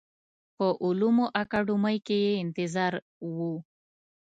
په 0.57 0.67
علومو 0.83 1.25
اکاډمۍ 1.41 1.97
کې 2.07 2.17
یې 2.25 2.33
انتظار 2.43 2.93
و. 3.33 3.35